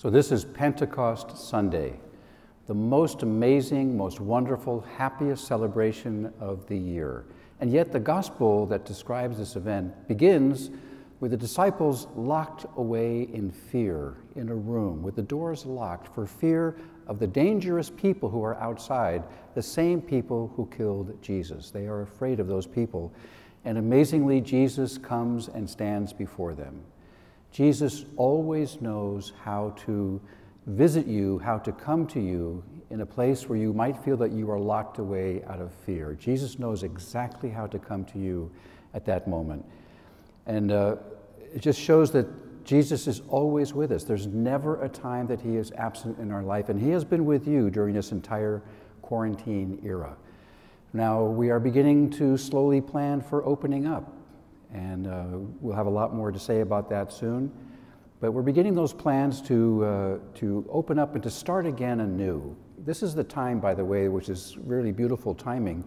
[0.00, 2.00] So, this is Pentecost Sunday,
[2.66, 7.26] the most amazing, most wonderful, happiest celebration of the year.
[7.60, 10.70] And yet, the gospel that describes this event begins
[11.20, 16.24] with the disciples locked away in fear in a room with the doors locked for
[16.24, 16.76] fear
[17.06, 19.22] of the dangerous people who are outside,
[19.54, 21.70] the same people who killed Jesus.
[21.70, 23.12] They are afraid of those people.
[23.66, 26.80] And amazingly, Jesus comes and stands before them.
[27.52, 30.20] Jesus always knows how to
[30.66, 34.32] visit you, how to come to you in a place where you might feel that
[34.32, 36.14] you are locked away out of fear.
[36.14, 38.50] Jesus knows exactly how to come to you
[38.94, 39.64] at that moment.
[40.46, 40.96] And uh,
[41.54, 42.26] it just shows that
[42.64, 44.04] Jesus is always with us.
[44.04, 47.24] There's never a time that he is absent in our life, and he has been
[47.24, 48.62] with you during this entire
[49.02, 50.16] quarantine era.
[50.92, 54.12] Now, we are beginning to slowly plan for opening up.
[54.72, 55.24] And uh,
[55.60, 57.50] we'll have a lot more to say about that soon.
[58.20, 62.54] But we're beginning those plans to, uh, to open up and to start again anew.
[62.78, 65.84] This is the time, by the way, which is really beautiful timing,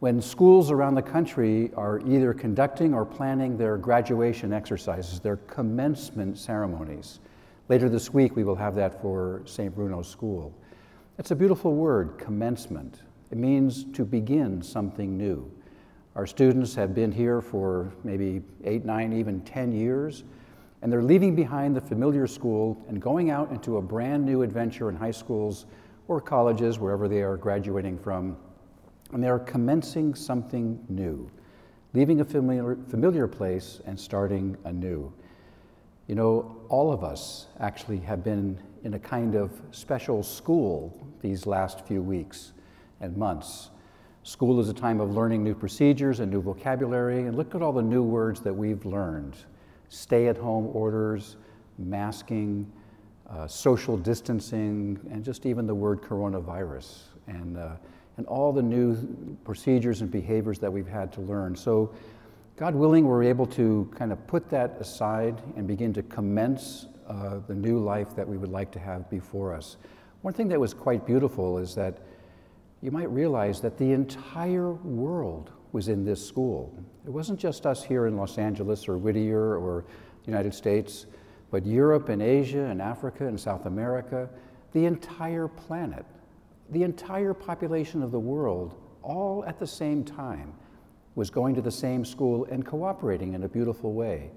[0.00, 6.36] when schools around the country are either conducting or planning their graduation exercises, their commencement
[6.36, 7.20] ceremonies.
[7.68, 9.72] Later this week, we will have that for St.
[9.72, 10.52] Bruno's School.
[11.18, 13.02] It's a beautiful word, commencement.
[13.30, 15.48] It means to begin something new.
[16.14, 20.24] Our students have been here for maybe eight, nine, even 10 years,
[20.82, 24.90] and they're leaving behind the familiar school and going out into a brand new adventure
[24.90, 25.64] in high schools
[26.08, 28.36] or colleges, wherever they are graduating from,
[29.12, 31.30] and they are commencing something new,
[31.94, 35.10] leaving a familiar, familiar place and starting anew.
[36.08, 41.46] You know, all of us actually have been in a kind of special school these
[41.46, 42.52] last few weeks
[43.00, 43.70] and months.
[44.24, 47.72] School is a time of learning new procedures and new vocabulary, and look at all
[47.72, 49.36] the new words that we've learned
[49.88, 51.36] stay at home orders,
[51.76, 52.70] masking,
[53.28, 57.72] uh, social distancing, and just even the word coronavirus, and, uh,
[58.16, 58.96] and all the new
[59.44, 61.54] procedures and behaviors that we've had to learn.
[61.54, 61.92] So,
[62.56, 67.40] God willing, we're able to kind of put that aside and begin to commence uh,
[67.48, 69.76] the new life that we would like to have before us.
[70.22, 71.98] One thing that was quite beautiful is that
[72.82, 76.74] you might realize that the entire world was in this school.
[77.06, 79.84] It wasn't just us here in Los Angeles or Whittier or
[80.24, 81.06] the United States,
[81.50, 84.28] but Europe and Asia and Africa and South America,
[84.72, 86.04] the entire planet,
[86.70, 90.52] the entire population of the world, all at the same time,
[91.14, 94.30] was going to the same school and cooperating in a beautiful way.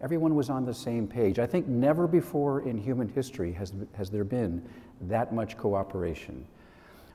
[0.00, 1.38] Everyone was on the same page.
[1.38, 4.66] I think never before in human history has, has there been
[5.02, 6.46] that much cooperation.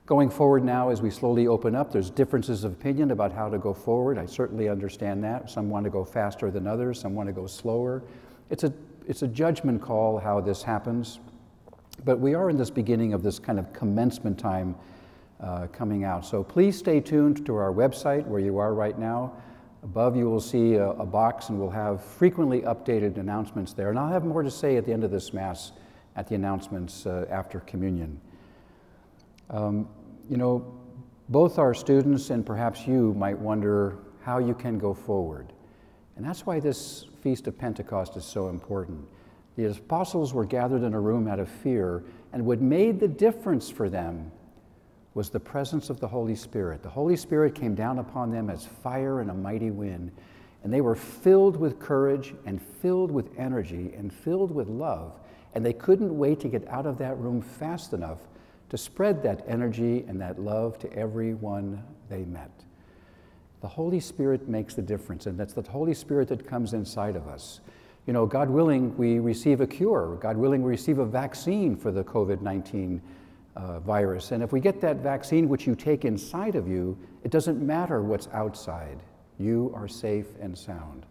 [0.06, 3.58] Going forward now, as we slowly open up, there's differences of opinion about how to
[3.58, 4.20] go forward.
[4.20, 5.50] I certainly understand that.
[5.50, 8.04] Some want to go faster than others, some want to go slower.
[8.52, 8.72] It's a,
[9.08, 11.20] it's a judgment call how this happens.
[12.04, 14.76] But we are in this beginning of this kind of commencement time
[15.42, 16.24] uh, coming out.
[16.24, 19.34] So please stay tuned to our website where you are right now.
[19.82, 23.90] Above you will see a, a, box, and we'll have frequently updated announcements there.
[23.90, 25.72] And I'll have more to say at the end of this Mass
[26.16, 28.20] at the announcements uh, after communion.
[29.50, 29.88] Um,
[30.30, 30.80] you know,
[31.30, 35.54] both our students and perhaps you might wonder how you can go forward.
[36.16, 39.06] And that's why this Feast of Pentecost is so important.
[39.56, 43.70] The apostles were gathered in a room out of fear, and what made the difference
[43.70, 44.32] for them
[45.14, 46.84] was the presence of the Holy Spirit.
[46.84, 50.12] The Holy Spirit came down upon them as fire and a mighty wind,
[50.64, 55.20] and they were filled with courage and filled with energy and filled with love,
[55.54, 58.20] and they couldn't wait to get out of that room fast enough
[58.70, 62.52] to spread that energy and that love to everyone they met.
[63.62, 67.28] The Holy Spirit makes the difference, and that's the Holy Spirit that comes inside of
[67.28, 67.62] us.
[68.06, 70.18] You know, God willing, we receive a cure.
[70.22, 73.02] God willing, we receive a vaccine for the COVID 19
[73.56, 74.32] uh, virus.
[74.32, 78.02] And if we get that vaccine, which you take inside of you, it doesn't matter
[78.02, 79.00] what's outside.
[79.40, 81.06] You are safe and sound.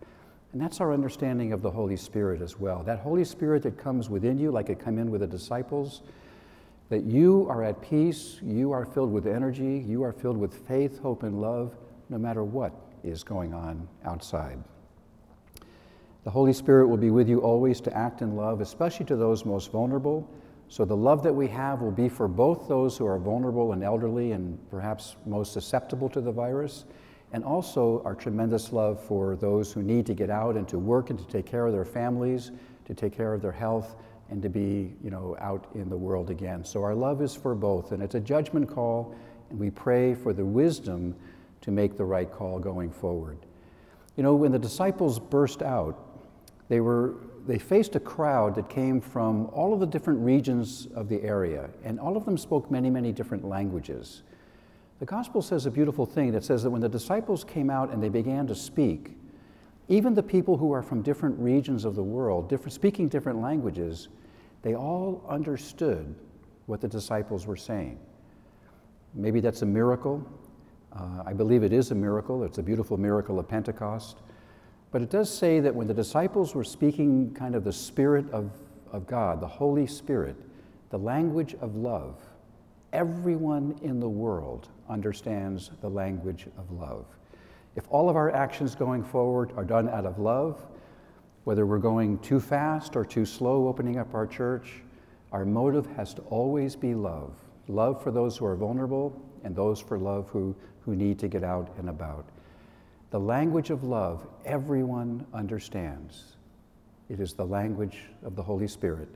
[0.52, 2.84] And that's our understanding of the Holy Spirit as well.
[2.84, 6.02] That Holy Spirit that comes within you, like it came in with the disciples,
[6.88, 10.98] that you are at peace, you are filled with energy, you are filled with faith,
[11.00, 11.74] hope, and love,
[12.08, 12.72] no matter what
[13.02, 14.62] is going on outside.
[16.24, 19.44] The Holy Spirit will be with you always to act in love, especially to those
[19.44, 20.28] most vulnerable.
[20.68, 23.84] So, the love that we have will be for both those who are vulnerable and
[23.84, 26.86] elderly and perhaps most susceptible to the virus,
[27.32, 31.10] and also our tremendous love for those who need to get out and to work
[31.10, 32.52] and to take care of their families,
[32.86, 33.96] to take care of their health,
[34.30, 36.64] and to be, you know, out in the world again.
[36.64, 39.14] So our love is for both, and it's a judgment call,
[39.50, 41.14] and we pray for the wisdom
[41.60, 43.38] to make the right call going forward.
[44.16, 45.98] You know, when the disciples burst out,
[46.68, 47.14] they, were,
[47.46, 51.68] they faced a crowd that came from all of the different regions of the area,
[51.84, 54.22] and all of them spoke many, many different languages.
[55.00, 58.02] The gospel says a beautiful thing that says that when the disciples came out and
[58.02, 59.16] they began to speak,
[59.88, 64.08] even the people who are from different regions of the world, different, speaking different languages,
[64.62, 66.14] they all understood
[66.66, 67.98] what the disciples were saying.
[69.14, 70.26] Maybe that's a miracle.
[70.92, 72.44] Uh, I believe it is a miracle.
[72.44, 74.18] It's a beautiful miracle of Pentecost.
[74.90, 78.50] But it does say that when the disciples were speaking kind of the Spirit of,
[78.92, 80.36] of God, the Holy Spirit,
[80.90, 82.20] the language of love,
[82.92, 87.06] everyone in the world understands the language of love.
[87.76, 90.64] If all of our actions going forward are done out of love,
[91.44, 94.82] whether we're going too fast or too slow opening up our church,
[95.32, 97.32] our motive has to always be love.
[97.68, 100.54] Love for those who are vulnerable and those for love who,
[100.84, 102.26] who need to get out and about.
[103.10, 106.36] The language of love, everyone understands.
[107.08, 109.08] It is the language of the Holy Spirit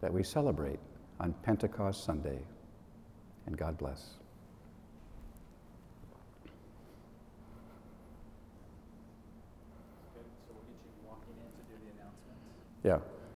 [0.00, 0.78] that we celebrate
[1.20, 2.38] on Pentecost Sunday.
[3.46, 4.14] And God bless.
[12.88, 13.00] Yeah.